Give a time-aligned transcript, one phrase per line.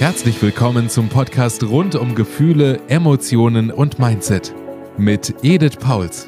[0.00, 4.54] Herzlich willkommen zum Podcast rund um Gefühle, Emotionen und Mindset
[4.96, 6.26] mit Edith Pauls.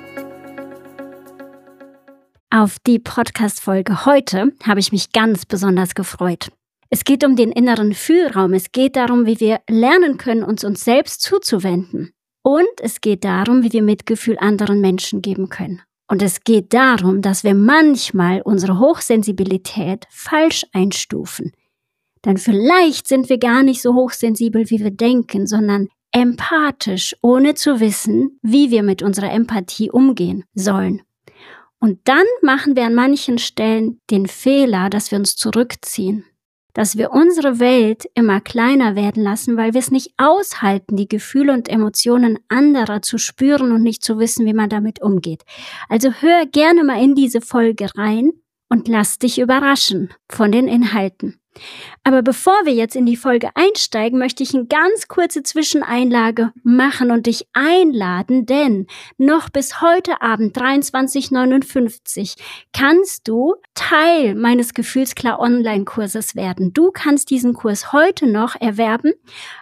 [2.50, 6.52] Auf die Podcast-Folge heute habe ich mich ganz besonders gefreut.
[6.90, 8.52] Es geht um den inneren Fühlraum.
[8.52, 12.12] Es geht darum, wie wir lernen können, uns uns selbst zuzuwenden.
[12.42, 15.80] Und es geht darum, wie wir Mitgefühl anderen Menschen geben können.
[16.08, 21.52] Und es geht darum, dass wir manchmal unsere Hochsensibilität falsch einstufen.
[22.24, 27.80] Denn vielleicht sind wir gar nicht so hochsensibel, wie wir denken, sondern empathisch, ohne zu
[27.80, 31.02] wissen, wie wir mit unserer Empathie umgehen sollen.
[31.80, 36.24] Und dann machen wir an manchen Stellen den Fehler, dass wir uns zurückziehen,
[36.74, 41.52] dass wir unsere Welt immer kleiner werden lassen, weil wir es nicht aushalten, die Gefühle
[41.52, 45.42] und Emotionen anderer zu spüren und nicht zu wissen, wie man damit umgeht.
[45.88, 48.30] Also hör gerne mal in diese Folge rein
[48.68, 51.41] und lass dich überraschen von den Inhalten.
[52.04, 57.10] Aber bevor wir jetzt in die Folge einsteigen, möchte ich eine ganz kurze Zwischeneinlage machen
[57.10, 58.86] und dich einladen, denn
[59.18, 62.36] noch bis heute Abend 23.59
[62.72, 66.72] kannst du Teil meines Gefühlsklar Online-Kurses werden.
[66.72, 69.12] Du kannst diesen Kurs heute noch erwerben.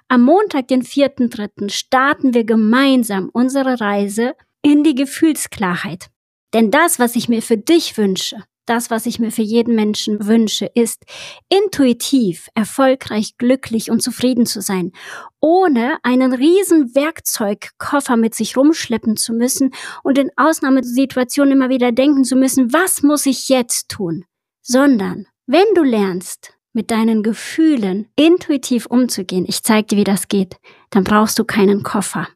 [0.08, 1.70] Am Montag, den 4.3.
[1.70, 6.06] starten wir gemeinsam unsere Reise in die Gefühlsklarheit.
[6.52, 10.26] Denn das, was ich mir für dich wünsche, das, was ich mir für jeden Menschen
[10.26, 11.04] wünsche, ist
[11.48, 14.92] intuitiv, erfolgreich, glücklich und zufrieden zu sein,
[15.40, 19.72] ohne einen riesen Werkzeugkoffer mit sich rumschleppen zu müssen
[20.04, 24.24] und in Ausnahmesituationen immer wieder denken zu müssen, was muss ich jetzt tun?
[24.62, 30.56] Sondern, wenn du lernst, mit deinen Gefühlen intuitiv umzugehen, ich zeige dir, wie das geht,
[30.90, 32.28] dann brauchst du keinen Koffer.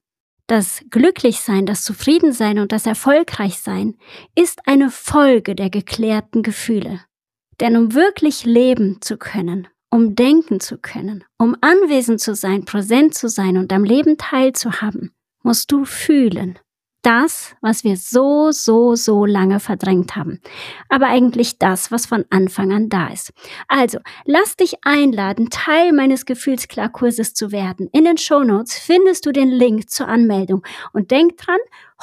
[0.47, 3.97] Das Glücklichsein, das Zufriedensein und das Erfolgreichsein
[4.35, 7.01] ist eine Folge der geklärten Gefühle.
[7.61, 13.15] Denn um wirklich leben zu können, um denken zu können, um anwesend zu sein, präsent
[13.15, 16.59] zu sein und am Leben teilzuhaben, musst du fühlen
[17.05, 20.41] das, was wir so, so, so lange verdrängt haben.
[20.89, 23.33] Aber eigentlich das, was von Anfang an da ist.
[23.69, 27.89] Also, lass dich einladen, Teil meines Gefühlsklarkurses zu werden.
[27.93, 30.65] In den Shownotes findest du den Link zur Anmeldung.
[30.93, 31.59] Und denk dran,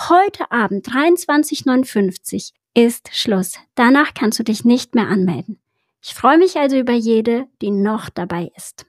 [0.10, 3.56] heute Abend 23.59 ist Schluss.
[3.76, 5.60] Danach kannst du dich nicht mehr anmelden.
[6.04, 8.86] Ich freue mich also über jede, die noch dabei ist.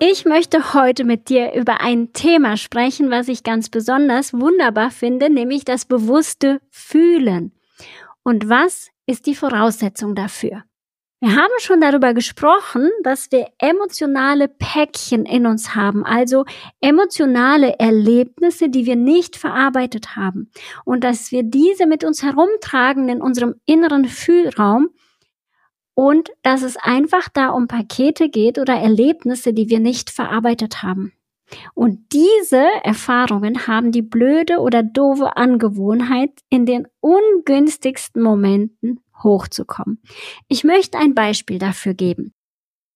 [0.00, 5.30] Ich möchte heute mit dir über ein Thema sprechen, was ich ganz besonders wunderbar finde,
[5.30, 7.52] nämlich das bewusste Fühlen.
[8.24, 10.64] Und was ist die Voraussetzung dafür?
[11.20, 16.44] Wir haben schon darüber gesprochen, dass wir emotionale Päckchen in uns haben, also
[16.80, 20.50] emotionale Erlebnisse, die wir nicht verarbeitet haben
[20.84, 24.90] und dass wir diese mit uns herumtragen in unserem inneren Fühlraum
[25.94, 31.12] und dass es einfach da um Pakete geht oder Erlebnisse, die wir nicht verarbeitet haben.
[31.74, 40.02] Und diese Erfahrungen haben die blöde oder doofe Angewohnheit, in den ungünstigsten Momenten hochzukommen.
[40.48, 42.32] Ich möchte ein Beispiel dafür geben.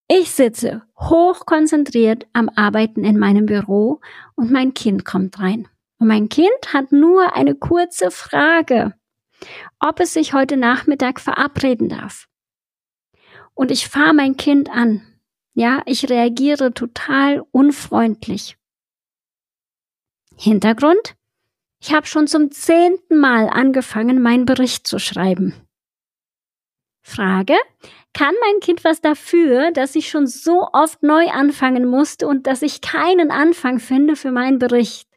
[0.09, 4.01] Ich sitze hochkonzentriert am Arbeiten in meinem Büro
[4.35, 5.69] und mein Kind kommt rein.
[5.99, 8.95] Und mein Kind hat nur eine kurze Frage,
[9.79, 12.29] ob es sich heute Nachmittag verabreden darf
[13.59, 15.03] und ich fahre mein Kind an.
[15.53, 18.57] Ja, ich reagiere total unfreundlich.
[20.37, 21.17] Hintergrund?
[21.81, 25.55] Ich habe schon zum zehnten Mal angefangen, meinen Bericht zu schreiben.
[27.03, 27.57] Frage?
[28.15, 32.63] Kann mein Kind was dafür, dass ich schon so oft neu anfangen musste und dass
[32.63, 35.09] ich keinen Anfang finde für meinen Bericht?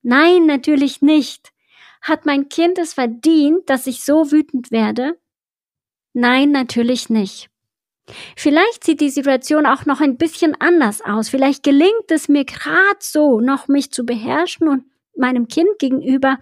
[0.00, 1.52] Nein, natürlich nicht.
[2.00, 5.20] Hat mein Kind es verdient, dass ich so wütend werde?
[6.14, 7.50] Nein, natürlich nicht.
[8.36, 11.28] Vielleicht sieht die Situation auch noch ein bisschen anders aus.
[11.28, 14.84] Vielleicht gelingt es mir gerade so, noch mich zu beherrschen und
[15.16, 16.38] meinem Kind gegenüber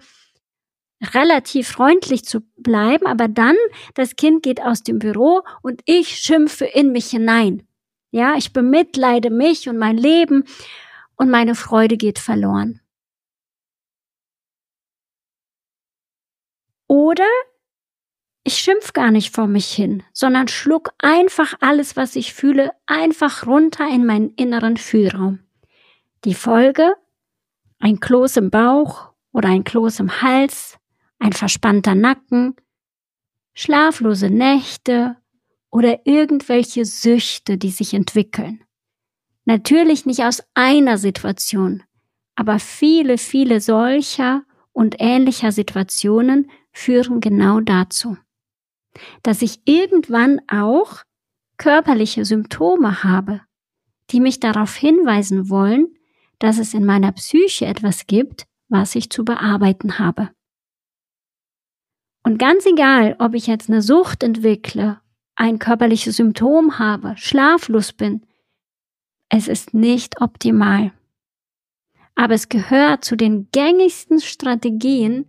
[1.13, 3.55] relativ freundlich zu bleiben, aber dann
[3.93, 7.67] das Kind geht aus dem Büro und ich schimpfe in mich hinein.
[8.11, 10.45] Ja, ich bemitleide mich und mein Leben
[11.15, 12.79] und meine Freude geht verloren.
[16.87, 17.27] Oder
[18.45, 23.47] ich schimpf gar nicht vor mich hin, sondern schluck einfach alles, was ich fühle, einfach
[23.47, 25.39] runter in meinen inneren Fühlraum.
[26.25, 26.93] Die Folge?
[27.79, 30.77] Ein Kloß im Bauch oder ein Kloß im Hals,
[31.19, 32.55] ein verspannter Nacken,
[33.53, 35.15] schlaflose Nächte
[35.69, 38.63] oder irgendwelche Süchte, die sich entwickeln.
[39.45, 41.83] Natürlich nicht aus einer Situation,
[42.35, 44.43] aber viele, viele solcher
[44.73, 48.17] und ähnlicher Situationen führen genau dazu
[49.23, 51.03] dass ich irgendwann auch
[51.57, 53.41] körperliche Symptome habe,
[54.11, 55.95] die mich darauf hinweisen wollen,
[56.39, 60.29] dass es in meiner Psyche etwas gibt, was ich zu bearbeiten habe.
[62.23, 65.01] Und ganz egal, ob ich jetzt eine Sucht entwickle,
[65.35, 68.25] ein körperliches Symptom habe, schlaflos bin,
[69.29, 70.91] es ist nicht optimal.
[72.15, 75.25] Aber es gehört zu den gängigsten Strategien,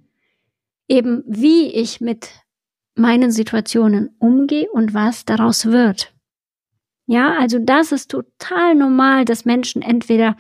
[0.89, 2.44] eben wie ich mit
[2.95, 6.15] meinen Situationen umgehe und was daraus wird.
[7.07, 10.37] Ja, also das ist total normal, dass Menschen entweder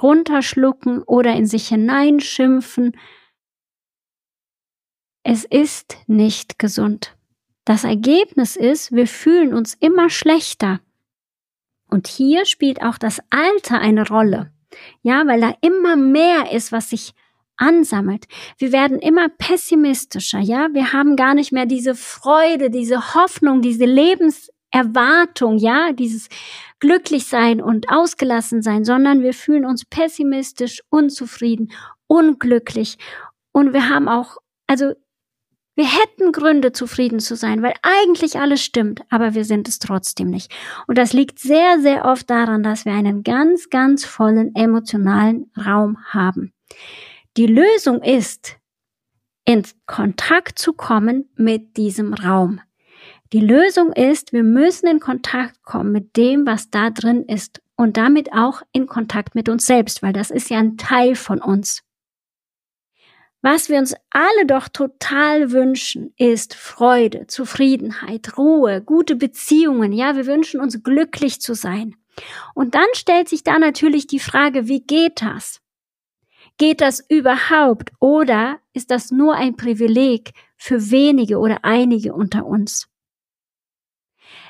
[0.00, 2.96] runterschlucken oder in sich hineinschimpfen.
[5.22, 7.16] Es ist nicht gesund.
[7.64, 10.80] Das Ergebnis ist, wir fühlen uns immer schlechter.
[11.88, 14.52] Und hier spielt auch das Alter eine Rolle.
[15.02, 17.14] Ja, weil da immer mehr ist, was sich
[17.56, 18.26] ansammelt.
[18.58, 20.68] Wir werden immer pessimistischer, ja?
[20.72, 25.92] Wir haben gar nicht mehr diese Freude, diese Hoffnung, diese Lebenserwartung, ja?
[25.92, 26.28] Dieses
[26.80, 31.72] Glücklichsein und ausgelassen sein, sondern wir fühlen uns pessimistisch, unzufrieden,
[32.06, 32.98] unglücklich.
[33.52, 34.92] Und wir haben auch, also
[35.74, 40.28] wir hätten Gründe, zufrieden zu sein, weil eigentlich alles stimmt, aber wir sind es trotzdem
[40.28, 40.52] nicht.
[40.86, 45.96] Und das liegt sehr, sehr oft daran, dass wir einen ganz, ganz vollen emotionalen Raum
[46.04, 46.52] haben.
[47.38, 48.58] Die Lösung ist,
[49.46, 52.60] in Kontakt zu kommen mit diesem Raum.
[53.32, 57.96] Die Lösung ist, wir müssen in Kontakt kommen mit dem, was da drin ist und
[57.96, 61.82] damit auch in Kontakt mit uns selbst, weil das ist ja ein Teil von uns.
[63.40, 69.92] Was wir uns alle doch total wünschen, ist Freude, Zufriedenheit, Ruhe, gute Beziehungen.
[69.92, 71.96] Ja, wir wünschen uns glücklich zu sein.
[72.54, 75.62] Und dann stellt sich da natürlich die Frage, wie geht das?
[76.62, 82.86] Geht das überhaupt oder ist das nur ein Privileg für wenige oder einige unter uns?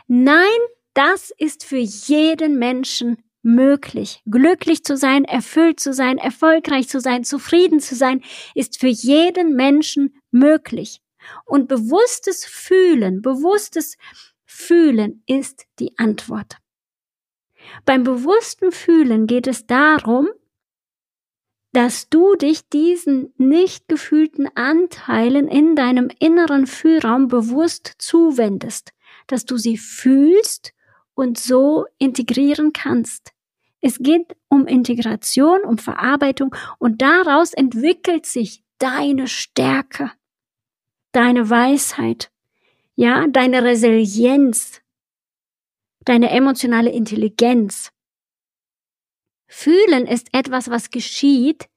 [0.08, 0.58] Nein,
[0.92, 4.20] das ist für jeden Menschen möglich.
[4.30, 8.20] Glücklich zu sein, erfüllt zu sein, erfolgreich zu sein, zufrieden zu sein,
[8.54, 11.00] ist für jeden Menschen möglich.
[11.46, 13.96] Und bewusstes Fühlen, bewusstes
[14.44, 16.58] Fühlen ist die Antwort.
[17.86, 20.28] Beim bewussten Fühlen geht es darum,
[21.72, 28.92] dass du dich diesen nicht gefühlten Anteilen in deinem inneren Fühlraum bewusst zuwendest,
[29.26, 30.74] dass du sie fühlst
[31.14, 33.32] und so integrieren kannst.
[33.80, 40.12] Es geht um Integration, um Verarbeitung und daraus entwickelt sich deine Stärke,
[41.12, 42.30] deine Weisheit,
[42.94, 44.82] ja, deine Resilienz,
[46.04, 47.90] deine emotionale Intelligenz.
[49.54, 51.68] Fühlen ist etwas, was geschieht,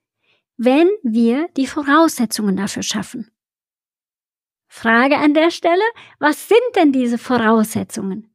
[0.56, 3.30] wenn wir die Voraussetzungen dafür schaffen.
[4.70, 5.84] Frage an der Stelle,
[6.18, 8.34] was sind denn diese Voraussetzungen?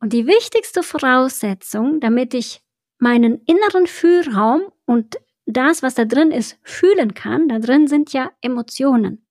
[0.00, 2.60] Und die wichtigste Voraussetzung, damit ich
[2.98, 8.32] meinen inneren Fühlraum und das, was da drin ist, fühlen kann, da drin sind ja
[8.40, 9.24] Emotionen,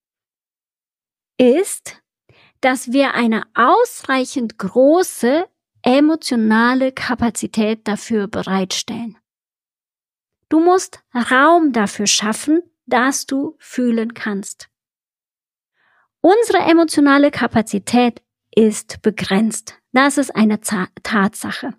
[1.38, 2.02] ist,
[2.62, 5.50] dass wir eine ausreichend große
[5.84, 9.18] emotionale Kapazität dafür bereitstellen.
[10.50, 14.70] Du musst Raum dafür schaffen, dass du fühlen kannst.
[16.22, 18.22] Unsere emotionale Kapazität
[18.54, 19.80] ist begrenzt.
[19.92, 21.74] Das ist eine Tatsache.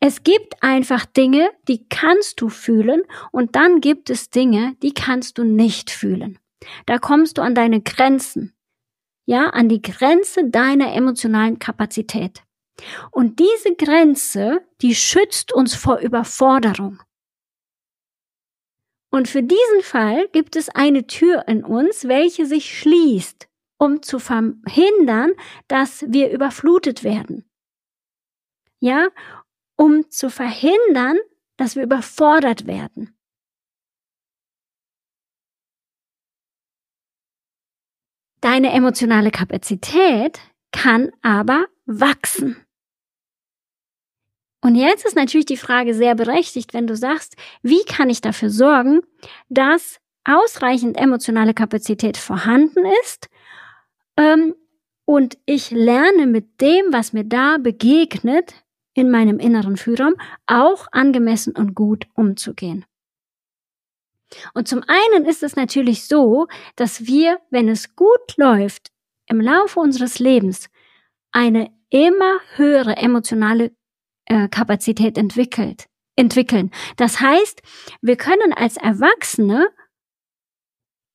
[0.00, 5.38] Es gibt einfach Dinge, die kannst du fühlen und dann gibt es Dinge, die kannst
[5.38, 6.38] du nicht fühlen.
[6.86, 8.54] Da kommst du an deine Grenzen.
[9.26, 12.42] Ja, an die Grenze deiner emotionalen Kapazität.
[13.10, 17.02] Und diese Grenze, die schützt uns vor Überforderung.
[19.10, 24.18] Und für diesen Fall gibt es eine Tür in uns, welche sich schließt um zu
[24.18, 25.32] verhindern,
[25.68, 27.48] dass wir überflutet werden.
[28.80, 29.08] Ja,
[29.76, 31.18] um zu verhindern,
[31.56, 33.16] dass wir überfordert werden.
[38.40, 40.38] Deine emotionale Kapazität
[40.70, 42.63] kann aber wachsen.
[44.64, 48.48] Und jetzt ist natürlich die Frage sehr berechtigt, wenn du sagst, wie kann ich dafür
[48.48, 49.02] sorgen,
[49.50, 53.28] dass ausreichend emotionale Kapazität vorhanden ist
[54.16, 54.54] ähm,
[55.04, 58.54] und ich lerne mit dem, was mir da begegnet,
[58.94, 60.14] in meinem inneren Führraum,
[60.46, 62.86] auch angemessen und gut umzugehen.
[64.54, 68.92] Und zum einen ist es natürlich so, dass wir, wenn es gut läuft,
[69.26, 70.70] im Laufe unseres Lebens
[71.32, 73.72] eine immer höhere emotionale
[74.26, 75.18] äh, Kapazität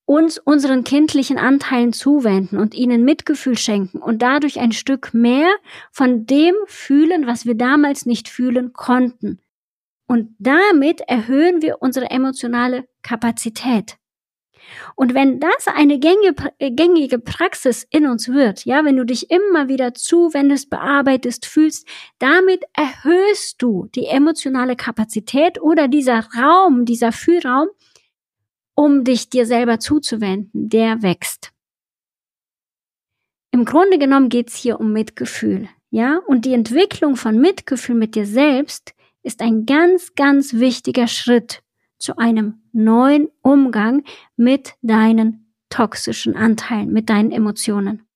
[0.06, 5.50] uns unseren kindlichen Anteilen zuwenden und ihnen Mitgefühl schenken und dadurch ein Stück mehr
[5.92, 9.40] von dem fühlen, was wir damals nicht fühlen konnten.
[10.08, 13.98] Und damit erhöhen wir unsere emotionale Kapazität.
[14.96, 19.94] Und wenn das eine gängige Praxis in uns wird, ja, wenn du dich immer wieder
[19.94, 21.88] zuwendest, bearbeitest, fühlst,
[22.20, 27.68] damit erhöhst du die emotionale Kapazität oder dieser Raum, dieser Fühlraum,
[28.76, 31.52] um dich dir selber zuzuwenden, der wächst.
[33.52, 38.26] Im Grunde genommen geht's hier um Mitgefühl, ja, und die Entwicklung von Mitgefühl mit dir
[38.26, 41.64] selbst ist ein ganz, ganz wichtiger Schritt
[42.00, 44.04] zu einem neuen Umgang
[44.36, 48.08] mit deinen toxischen Anteilen, mit deinen Emotionen.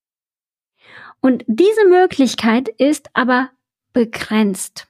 [1.22, 3.52] Und diese Möglichkeit ist aber
[3.94, 4.88] begrenzt.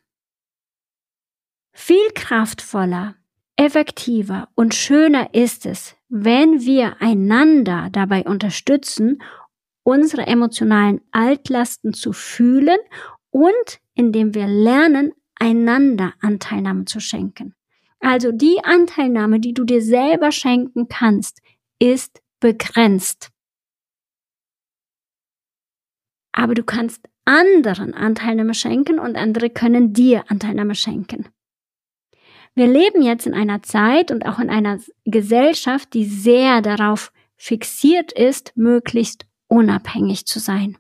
[1.74, 3.16] Viel kraftvoller,
[3.56, 9.22] effektiver und schöner ist es, wenn wir einander dabei unterstützen,
[9.84, 12.78] unsere emotionalen Altlasten zu fühlen
[13.30, 17.54] und indem wir lernen, einander Anteilnahme zu schenken.
[18.04, 21.42] Also die Anteilnahme, die du dir selber schenken kannst,
[21.80, 23.30] ist begrenzt.
[26.34, 31.30] Aber du kannst anderen Anteilnahme schenken und andere können dir Anteilnahme schenken.
[32.56, 38.12] Wir leben jetzt in einer Zeit und auch in einer Gesellschaft, die sehr darauf fixiert
[38.12, 40.78] ist, möglichst unabhängig zu sein.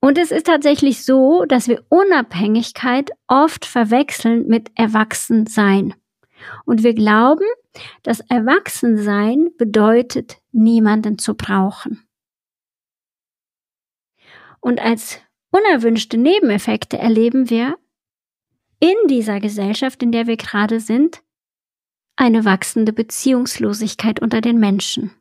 [0.00, 5.94] Und es ist tatsächlich so, dass wir Unabhängigkeit oft verwechseln mit Erwachsensein.
[6.64, 7.46] Und wir glauben,
[8.02, 12.04] dass Erwachsensein bedeutet, niemanden zu brauchen.
[14.60, 15.20] Und als
[15.50, 17.76] unerwünschte Nebeneffekte erleben wir
[18.80, 21.22] in dieser Gesellschaft, in der wir gerade sind,
[22.16, 25.12] eine wachsende Beziehungslosigkeit unter den Menschen.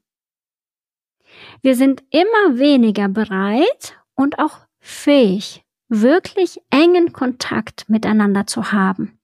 [1.62, 9.20] Wir sind immer weniger bereit und auch fähig, wirklich engen Kontakt miteinander zu haben.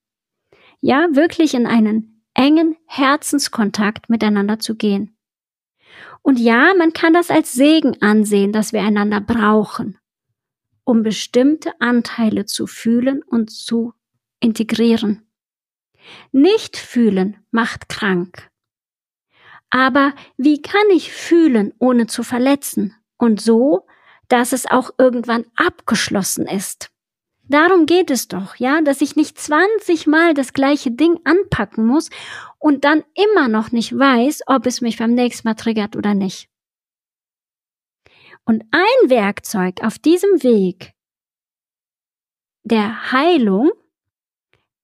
[0.82, 5.16] Ja, wirklich in einen engen Herzenskontakt miteinander zu gehen.
[6.24, 9.98] Und ja, man kann das als Segen ansehen, dass wir einander brauchen,
[10.84, 13.94] um bestimmte Anteile zu fühlen und zu
[14.40, 15.28] integrieren.
[16.32, 18.50] Nicht fühlen macht krank.
[19.70, 22.96] Aber wie kann ich fühlen, ohne zu verletzen?
[23.18, 23.88] Und so,
[24.28, 26.90] dass es auch irgendwann abgeschlossen ist.
[27.50, 32.10] Darum geht es doch, ja, dass ich nicht 20 Mal das gleiche Ding anpacken muss
[32.60, 36.50] und dann immer noch nicht weiß, ob es mich beim nächsten Mal triggert oder nicht.
[38.44, 40.94] Und ein Werkzeug auf diesem Weg
[42.64, 43.72] der Heilung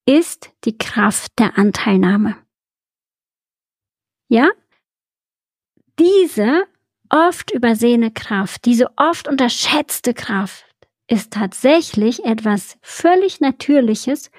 [0.05, 2.37] ist die Kraft der Anteilnahme.
[4.29, 4.49] Ja?
[5.99, 6.65] Diese
[7.13, 10.65] oft übersehene Kraft, diese oft unterschätzte Kraft
[11.07, 14.31] ist tatsächlich etwas völlig Natürliches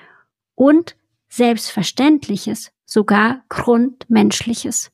[0.56, 0.96] und
[1.28, 4.90] Selbstverständliches, sogar Grundmenschliches.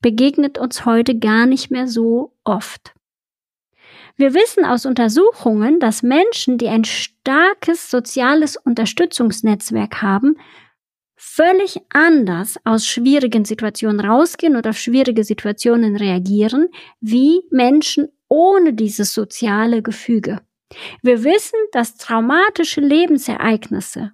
[0.00, 2.94] Begegnet uns heute gar nicht mehr so oft.
[4.16, 10.36] Wir wissen aus Untersuchungen, dass Menschen, die ein starkes soziales Unterstützungsnetzwerk haben,
[11.26, 16.68] völlig anders aus schwierigen Situationen rausgehen oder auf schwierige Situationen reagieren,
[17.00, 20.42] wie Menschen ohne dieses soziale Gefüge.
[21.02, 24.12] Wir wissen, dass traumatische Lebensereignisse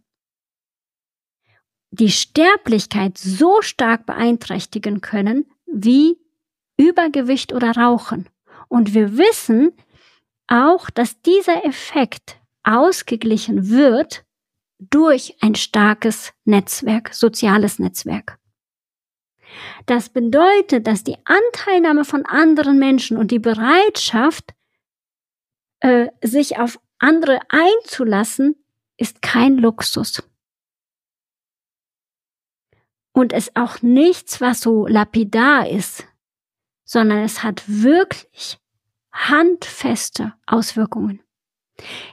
[1.90, 6.16] die Sterblichkeit so stark beeinträchtigen können wie
[6.78, 8.28] Übergewicht oder Rauchen.
[8.68, 9.72] Und wir wissen,
[10.46, 14.24] auch, dass dieser Effekt ausgeglichen wird
[14.80, 18.38] durch ein starkes Netzwerk, soziales Netzwerk.
[19.86, 24.54] Das bedeutet, dass die Anteilnahme von anderen Menschen und die Bereitschaft,
[25.80, 28.56] äh, sich auf andere einzulassen,
[28.96, 30.22] ist kein Luxus.
[33.12, 36.06] Und es auch nichts, was so lapidar ist,
[36.84, 38.58] sondern es hat wirklich
[39.12, 41.22] handfeste Auswirkungen.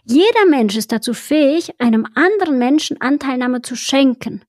[0.03, 4.43] Jeder Mensch ist dazu fähig, einem anderen Menschen Anteilnahme zu schenken.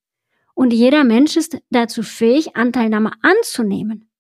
[0.55, 4.11] Und jeder Mensch ist dazu fähig, Anteilnahme anzunehmen.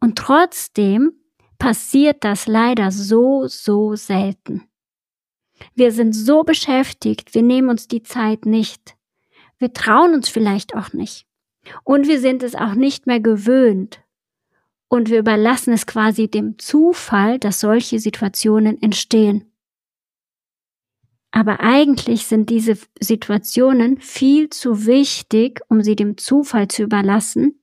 [0.00, 1.12] Und trotzdem
[1.58, 4.68] passiert das leider so, so selten.
[5.74, 8.94] Wir sind so beschäftigt, wir nehmen uns die Zeit nicht.
[9.58, 11.26] Wir trauen uns vielleicht auch nicht.
[11.82, 14.00] Und wir sind es auch nicht mehr gewöhnt,
[14.88, 19.47] und wir überlassen es quasi dem Zufall, dass solche Situationen entstehen.
[21.30, 27.62] Aber eigentlich sind diese Situationen viel zu wichtig, um sie dem Zufall zu überlassen.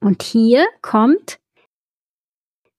[0.00, 1.38] Und hier kommt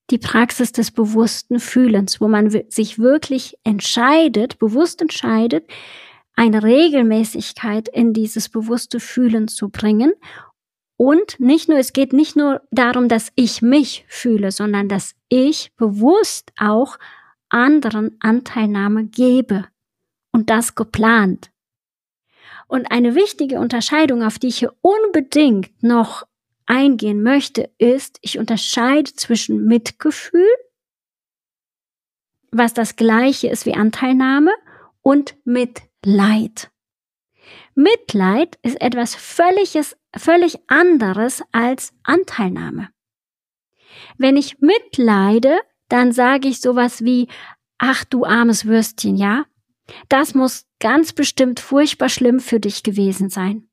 [0.09, 5.69] die Praxis des bewussten Fühlens, wo man sich wirklich entscheidet, bewusst entscheidet,
[6.35, 10.13] eine Regelmäßigkeit in dieses bewusste Fühlen zu bringen.
[10.95, 15.73] Und nicht nur, es geht nicht nur darum, dass ich mich fühle, sondern dass ich
[15.75, 16.97] bewusst auch
[17.49, 19.65] anderen Anteilnahme gebe.
[20.31, 21.51] Und das geplant.
[22.67, 26.27] Und eine wichtige Unterscheidung, auf die ich hier unbedingt noch
[26.65, 30.47] eingehen möchte, ist, ich unterscheide zwischen Mitgefühl,
[32.51, 34.51] was das gleiche ist wie Anteilnahme,
[35.01, 36.69] und Mitleid.
[37.75, 42.89] Mitleid ist etwas völliges, völlig anderes als Anteilnahme.
[44.17, 45.59] Wenn ich mitleide,
[45.89, 47.27] dann sage ich sowas wie,
[47.77, 49.45] ach du armes Würstchen, ja?
[50.09, 53.69] Das muss ganz bestimmt furchtbar schlimm für dich gewesen sein.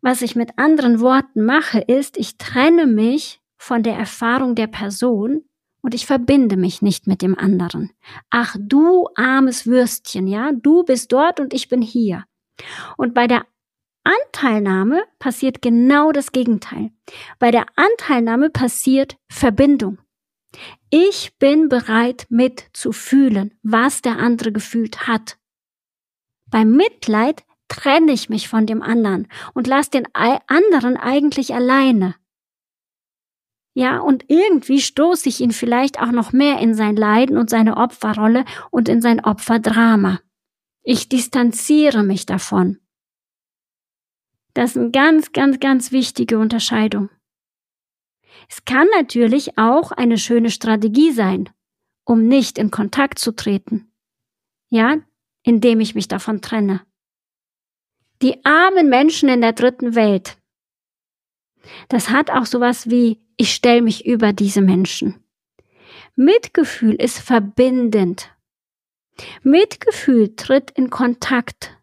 [0.00, 5.44] Was ich mit anderen Worten mache, ist, ich trenne mich von der Erfahrung der Person
[5.82, 7.90] und ich verbinde mich nicht mit dem anderen.
[8.30, 12.24] Ach du armes Würstchen, ja, du bist dort und ich bin hier.
[12.96, 13.44] Und bei der
[14.04, 16.90] Anteilnahme passiert genau das Gegenteil.
[17.38, 19.98] Bei der Anteilnahme passiert Verbindung.
[20.90, 25.38] Ich bin bereit mitzufühlen, was der andere gefühlt hat.
[26.46, 32.16] Beim Mitleid trenne ich mich von dem anderen und lasse den anderen eigentlich alleine.
[33.72, 37.76] Ja, und irgendwie stoße ich ihn vielleicht auch noch mehr in sein Leiden und seine
[37.76, 40.20] Opferrolle und in sein Opferdrama.
[40.82, 42.80] Ich distanziere mich davon.
[44.54, 47.10] Das ist eine ganz, ganz, ganz wichtige Unterscheidung.
[48.50, 51.48] Es kann natürlich auch eine schöne Strategie sein,
[52.04, 53.92] um nicht in Kontakt zu treten.
[54.70, 54.96] Ja,
[55.44, 56.80] indem ich mich davon trenne.
[58.22, 60.36] Die armen Menschen in der dritten Welt.
[61.88, 65.22] Das hat auch sowas wie, ich stelle mich über diese Menschen.
[66.16, 68.34] Mitgefühl ist verbindend.
[69.44, 71.78] Mitgefühl tritt in Kontakt.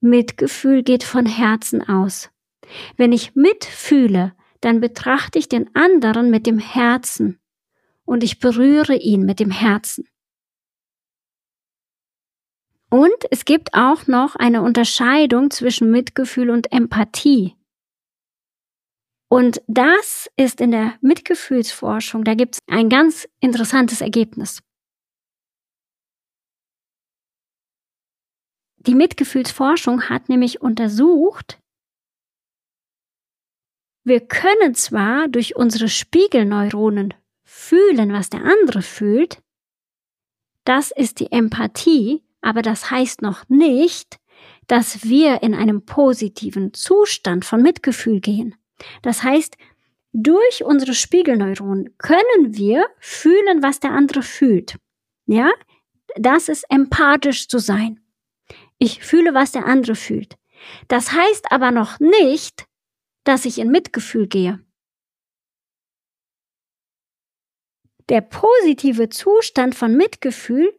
[0.00, 2.30] Mitgefühl geht von Herzen aus.
[2.98, 7.40] Wenn ich mitfühle, dann betrachte ich den anderen mit dem Herzen
[8.04, 10.08] und ich berühre ihn mit dem Herzen.
[12.90, 17.56] Und es gibt auch noch eine Unterscheidung zwischen Mitgefühl und Empathie.
[19.28, 24.60] Und das ist in der Mitgefühlsforschung, da gibt es ein ganz interessantes Ergebnis.
[28.78, 31.60] Die Mitgefühlsforschung hat nämlich untersucht,
[34.04, 39.42] wir können zwar durch unsere Spiegelneuronen fühlen, was der andere fühlt,
[40.64, 44.18] das ist die Empathie, aber das heißt noch nicht,
[44.66, 48.54] dass wir in einem positiven Zustand von Mitgefühl gehen.
[49.02, 49.56] Das heißt,
[50.12, 54.76] durch unsere Spiegelneuronen können wir fühlen, was der andere fühlt.
[55.26, 55.50] Ja,
[56.16, 58.00] das ist empathisch zu sein.
[58.78, 60.36] Ich fühle, was der andere fühlt.
[60.88, 62.66] Das heißt aber noch nicht,
[63.24, 64.60] dass ich in Mitgefühl gehe.
[68.08, 70.76] Der positive Zustand von Mitgefühl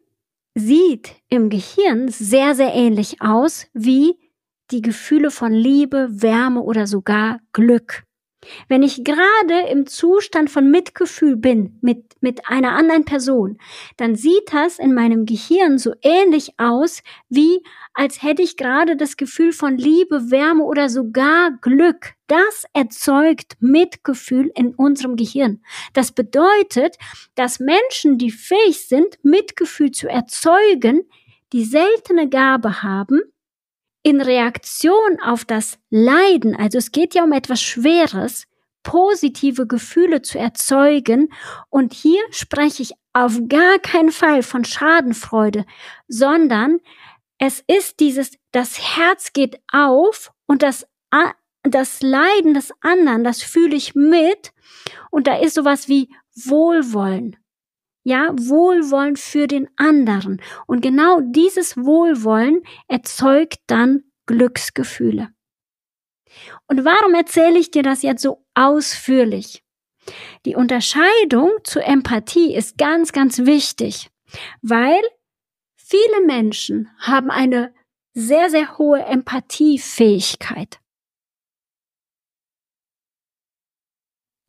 [0.54, 4.20] sieht im Gehirn sehr, sehr ähnlich aus wie
[4.72, 8.04] die Gefühle von Liebe, Wärme oder sogar Glück.
[8.68, 13.60] Wenn ich gerade im Zustand von Mitgefühl bin mit, mit einer anderen Person,
[13.98, 19.18] dann sieht das in meinem Gehirn so ähnlich aus, wie als hätte ich gerade das
[19.18, 22.14] Gefühl von Liebe, Wärme oder sogar Glück.
[22.28, 25.62] Das erzeugt Mitgefühl in unserem Gehirn.
[25.94, 26.98] Das bedeutet,
[27.36, 31.04] dass Menschen, die fähig sind, Mitgefühl zu erzeugen,
[31.54, 33.22] die seltene Gabe haben,
[34.04, 38.48] in Reaktion auf das Leiden, also es geht ja um etwas Schweres,
[38.84, 41.30] positive Gefühle zu erzeugen.
[41.70, 45.66] Und hier spreche ich auf gar keinen Fall von Schadenfreude,
[46.08, 46.80] sondern
[47.38, 50.88] es ist dieses, das Herz geht auf und das,
[51.64, 54.54] das Leiden des anderen, das fühle ich mit.
[55.10, 57.36] Und da ist sowas wie Wohlwollen.
[58.04, 60.42] Ja, Wohlwollen für den anderen.
[60.66, 65.30] Und genau dieses Wohlwollen erzeugt dann Glücksgefühle.
[66.68, 69.64] Und warum erzähle ich dir das jetzt so ausführlich?
[70.46, 74.10] Die Unterscheidung zur Empathie ist ganz, ganz wichtig,
[74.62, 75.02] weil
[75.76, 77.74] viele Menschen haben eine
[78.14, 80.80] sehr, sehr hohe Empathiefähigkeit.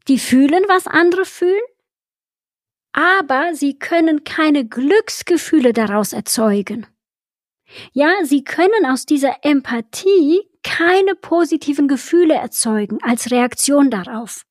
[0.08, 1.62] Die fühlen, was andere fühlen,
[2.92, 6.86] aber sie können keine Glücksgefühle daraus erzeugen.
[7.92, 14.44] Ja, sie können aus dieser Empathie keine positiven Gefühle erzeugen als Reaktion darauf.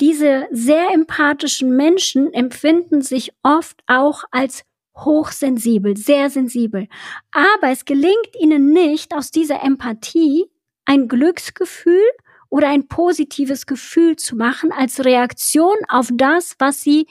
[0.00, 4.64] Diese sehr empathischen Menschen empfinden sich oft auch als
[4.96, 6.88] hochsensibel, sehr sensibel.
[7.30, 10.50] Aber es gelingt ihnen nicht, aus dieser Empathie
[10.84, 12.04] ein Glücksgefühl
[12.48, 17.06] oder ein positives Gefühl zu machen als Reaktion auf das, was sie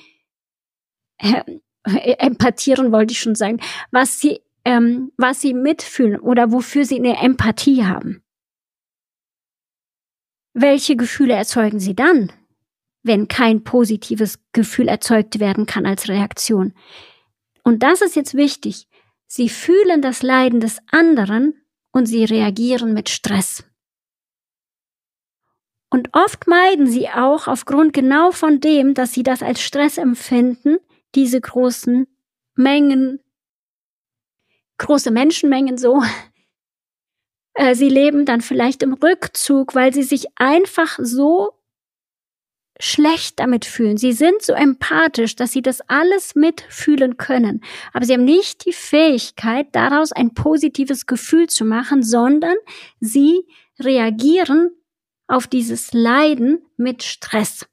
[1.17, 1.43] äh,
[2.17, 3.59] empathieren wollte ich schon sagen,
[3.91, 8.23] was sie ähm, was sie mitfühlen oder wofür sie eine Empathie haben.
[10.53, 12.31] Welche Gefühle erzeugen sie dann,
[13.03, 16.73] wenn kein positives Gefühl erzeugt werden kann als Reaktion?
[17.63, 18.87] Und das ist jetzt wichtig.
[19.27, 23.63] Sie fühlen das Leiden des anderen und sie reagieren mit Stress.
[25.95, 30.75] Und oft meiden sie auch aufgrund genau von dem, dass sie das als Stress empfinden,
[31.15, 32.05] diese großen
[32.53, 33.21] Mengen,
[34.77, 36.03] große Menschenmengen so.
[37.57, 41.53] Äh, sie leben dann vielleicht im Rückzug, weil sie sich einfach so
[42.77, 43.95] schlecht damit fühlen.
[43.95, 47.63] Sie sind so empathisch, dass sie das alles mitfühlen können.
[47.93, 52.57] Aber sie haben nicht die Fähigkeit, daraus ein positives Gefühl zu machen, sondern
[52.99, 53.47] sie
[53.79, 54.71] reagieren
[55.27, 57.67] auf dieses Leiden mit Stress.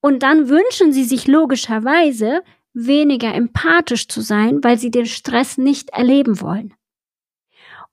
[0.00, 5.90] Und dann wünschen sie sich logischerweise, weniger empathisch zu sein, weil sie den Stress nicht
[5.90, 6.74] erleben wollen.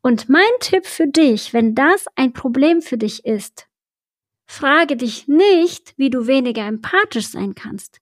[0.01, 3.67] Und mein Tipp für dich, wenn das ein Problem für dich ist,
[4.47, 7.99] Frage dich nicht, wie du weniger empathisch sein kannst,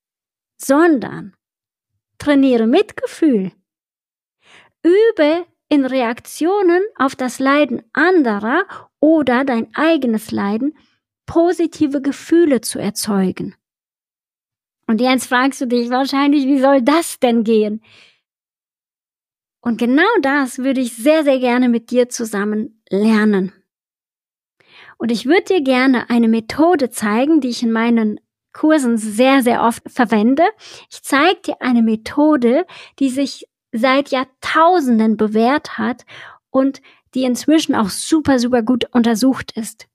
[0.58, 1.36] sondern
[2.20, 3.52] trainiere Mitgefühl.
[4.84, 8.66] Übe in Reaktionen auf das Leiden anderer
[9.06, 10.76] oder dein eigenes Leiden
[11.28, 13.54] positive Gefühle zu erzeugen.
[14.88, 17.84] Und jetzt fragst du dich wahrscheinlich, wie soll das denn gehen?
[19.62, 23.54] Und genau das würde ich sehr, sehr gerne mit dir zusammen lernen.
[24.98, 28.20] Und ich würde dir gerne eine Methode zeigen, die ich in meinen
[28.54, 30.44] Kursen sehr, sehr oft verwende.
[30.90, 32.66] Ich zeige dir eine Methode,
[32.98, 36.06] die sich seit Jahrtausenden bewährt hat
[36.56, 36.82] und
[37.16, 39.90] die inzwischen auch super, super gut untersucht ist.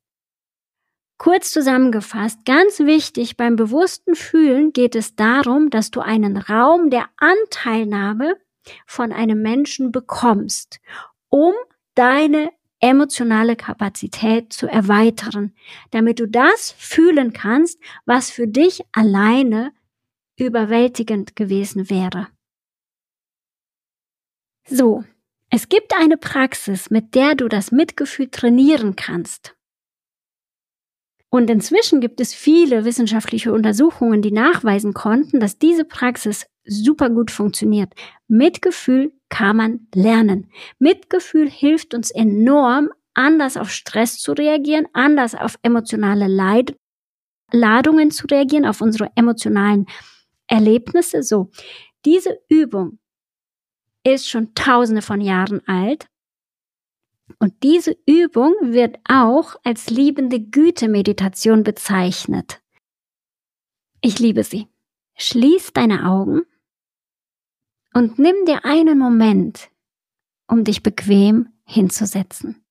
[1.16, 7.08] Kurz zusammengefasst, ganz wichtig beim bewussten Fühlen geht es darum, dass du einen Raum der
[7.16, 8.36] Anteilnahme
[8.86, 10.80] von einem Menschen bekommst,
[11.30, 11.54] um
[11.94, 15.54] deine emotionale Kapazität zu erweitern,
[15.92, 19.72] damit du das fühlen kannst, was für dich alleine
[20.38, 22.28] überwältigend gewesen wäre.
[24.66, 25.04] So,
[25.50, 29.56] es gibt eine Praxis, mit der du das Mitgefühl trainieren kannst.
[31.28, 37.30] Und inzwischen gibt es viele wissenschaftliche Untersuchungen, die nachweisen konnten, dass diese Praxis super gut
[37.30, 37.92] funktioniert.
[38.26, 40.50] Mitgefühl kann man lernen.
[40.78, 46.76] Mitgefühl hilft uns enorm, anders auf Stress zu reagieren, anders auf emotionale Leid
[47.52, 49.86] Ladungen zu reagieren, auf unsere emotionalen
[50.46, 51.22] Erlebnisse.
[51.22, 51.50] So,
[52.04, 52.98] diese Übung
[54.04, 56.08] ist schon tausende von Jahren alt.
[57.38, 62.60] Und diese Übung wird auch als liebende Güte-Meditation bezeichnet.
[64.00, 64.66] Ich liebe sie.
[65.16, 66.42] Schließ deine Augen
[67.92, 69.70] und nimm dir einen Moment,
[70.48, 72.64] um dich bequem hinzusetzen.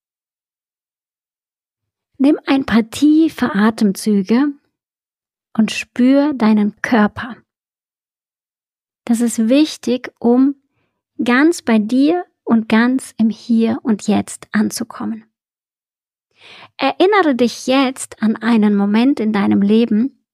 [2.18, 4.52] Nimm ein paar tiefe Atemzüge
[5.58, 7.38] und spür deinen Körper.
[9.06, 10.59] Das ist wichtig, um
[11.24, 15.26] ganz bei dir und ganz im Hier und Jetzt anzukommen.
[16.78, 20.26] Erinnere dich jetzt an einen Moment in deinem Leben,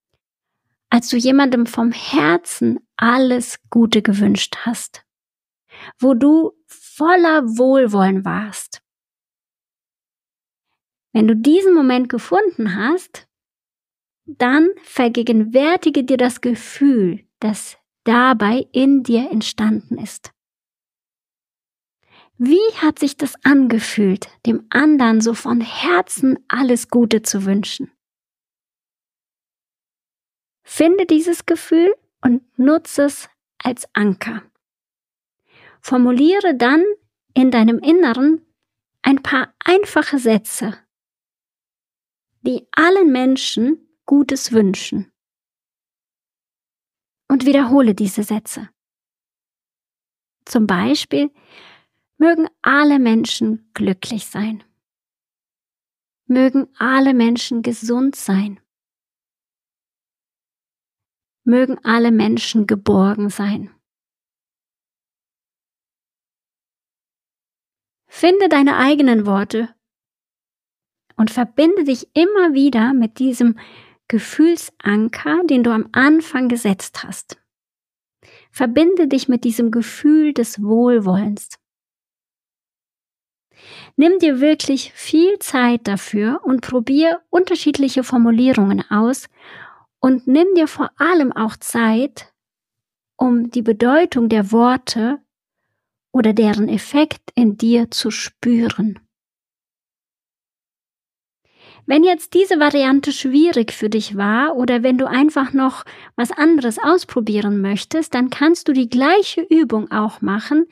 [0.90, 5.04] als du jemandem vom Herzen alles Gute gewünscht hast,
[6.00, 8.82] wo du voller Wohlwollen warst.
[11.12, 13.28] Wenn du diesen Moment gefunden hast,
[14.26, 20.35] dann vergegenwärtige dir das Gefühl, das dabei in dir entstanden ist.
[22.38, 27.92] Wie hat sich das angefühlt, dem anderen so von Herzen alles Gute zu wünschen?
[30.64, 33.30] Finde dieses Gefühl und nutze es
[33.64, 34.44] als Anker.
[35.80, 36.84] Formuliere dann
[37.34, 38.46] in deinem Inneren
[39.02, 40.78] ein paar einfache Sätze,
[42.42, 45.12] die allen Menschen Gutes wünschen.
[47.28, 48.70] Und wiederhole diese Sätze.
[50.46, 51.32] Zum Beispiel,
[52.18, 54.64] mögen alle Menschen glücklich sein.
[56.28, 58.60] Mögen alle Menschen gesund sein
[61.46, 63.70] mögen alle Menschen geborgen sein.
[68.08, 69.74] Finde deine eigenen Worte
[71.16, 73.60] und verbinde dich immer wieder mit diesem
[74.08, 77.38] Gefühlsanker, den du am Anfang gesetzt hast.
[78.52, 81.50] Verbinde dich mit diesem Gefühl des Wohlwollens.
[83.96, 89.28] Nimm dir wirklich viel Zeit dafür und probier unterschiedliche Formulierungen aus
[90.00, 92.34] und nimm dir vor allem auch Zeit,
[93.18, 95.20] um die Bedeutung der Worte
[96.12, 99.00] oder deren Effekt in dir zu spüren.
[101.88, 105.84] Wenn jetzt diese Variante schwierig für dich war oder wenn du einfach noch
[106.16, 110.66] was anderes ausprobieren möchtest, dann kannst du die gleiche Übung auch machen,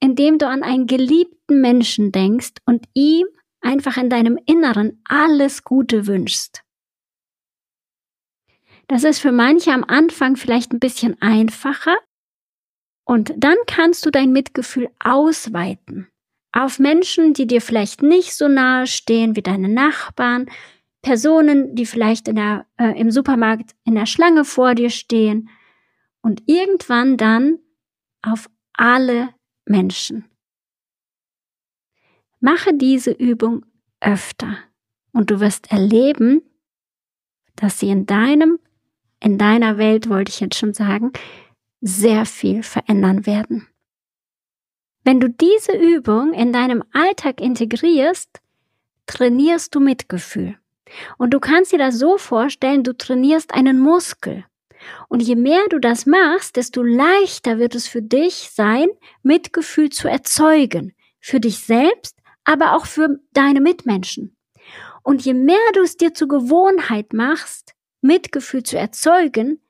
[0.00, 3.26] indem du an einen geliebten Menschen denkst und ihm
[3.60, 6.62] einfach in deinem Inneren alles Gute wünschst.
[8.88, 11.96] Das ist für manche am Anfang vielleicht ein bisschen einfacher
[13.04, 16.08] und dann kannst du dein Mitgefühl ausweiten
[16.52, 20.46] auf Menschen, die dir vielleicht nicht so nahe stehen wie deine Nachbarn,
[21.02, 25.50] Personen, die vielleicht in der, äh, im Supermarkt in der Schlange vor dir stehen
[26.22, 27.58] und irgendwann dann
[28.22, 29.28] auf alle
[29.66, 30.24] Menschen.
[32.40, 33.64] Mache diese Übung
[34.00, 34.58] öfter
[35.12, 36.42] und du wirst erleben,
[37.56, 38.58] dass sie in deinem,
[39.20, 41.12] in deiner Welt, wollte ich jetzt schon sagen,
[41.80, 43.66] sehr viel verändern werden.
[45.04, 48.40] Wenn du diese Übung in deinem Alltag integrierst,
[49.06, 50.58] trainierst du Mitgefühl.
[51.16, 54.44] Und du kannst dir das so vorstellen, du trainierst einen Muskel.
[55.08, 58.88] Und je mehr du das machst, desto leichter wird es für dich sein,
[59.22, 60.94] Mitgefühl zu erzeugen.
[61.20, 64.36] Für dich selbst, aber auch für deine Mitmenschen.
[65.02, 69.60] Und je mehr du es dir zur Gewohnheit machst, Mitgefühl zu erzeugen,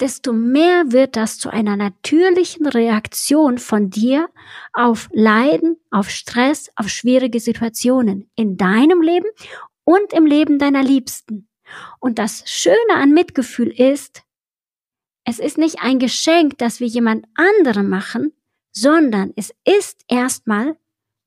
[0.00, 4.28] desto mehr wird das zu einer natürlichen Reaktion von dir
[4.72, 9.28] auf Leiden, auf Stress, auf schwierige Situationen in deinem Leben
[9.84, 11.48] und im Leben deiner Liebsten.
[11.98, 14.22] Und das Schöne an Mitgefühl ist,
[15.28, 18.32] es ist nicht ein Geschenk, das wir jemand anderem machen,
[18.72, 20.78] sondern es ist erstmal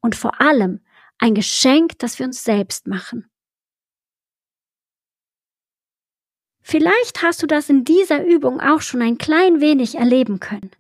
[0.02, 0.80] und vor allem
[1.20, 3.30] ein Geschenk, das wir uns selbst machen.
[6.64, 10.72] Vielleicht hast du das in dieser Übung auch schon ein klein wenig erleben können.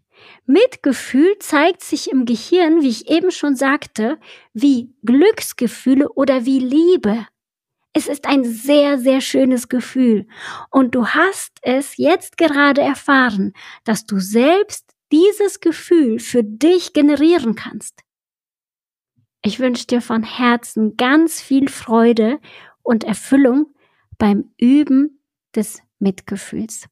[0.47, 4.19] Mitgefühl zeigt sich im Gehirn, wie ich eben schon sagte,
[4.53, 7.27] wie Glücksgefühle oder wie Liebe.
[7.93, 10.27] Es ist ein sehr, sehr schönes Gefühl.
[10.69, 17.56] Und du hast es jetzt gerade erfahren, dass du selbst dieses Gefühl für dich generieren
[17.56, 18.01] kannst.
[19.43, 22.39] Ich wünsche dir von Herzen ganz viel Freude
[22.82, 23.73] und Erfüllung
[24.17, 25.19] beim Üben
[25.56, 26.88] des Mitgefühls.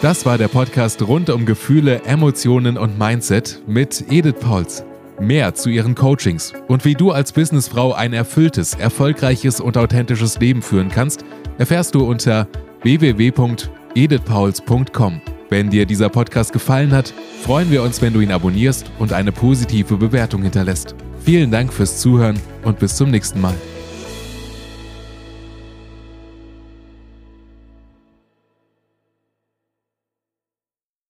[0.00, 4.84] Das war der Podcast rund um Gefühle, Emotionen und Mindset mit Edith Pauls.
[5.22, 10.62] Mehr zu ihren Coachings und wie du als Businessfrau ein erfülltes, erfolgreiches und authentisches Leben
[10.62, 11.24] führen kannst,
[11.58, 12.48] erfährst du unter
[12.82, 15.20] www.edithpauls.com.
[15.48, 19.30] Wenn dir dieser Podcast gefallen hat, freuen wir uns, wenn du ihn abonnierst und eine
[19.30, 20.96] positive Bewertung hinterlässt.
[21.24, 23.54] Vielen Dank fürs Zuhören und bis zum nächsten Mal.